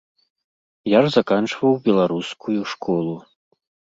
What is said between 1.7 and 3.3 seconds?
беларускую школу.